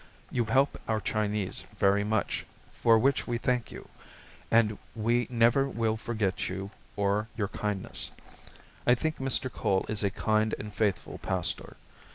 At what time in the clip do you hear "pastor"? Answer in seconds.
11.19-11.77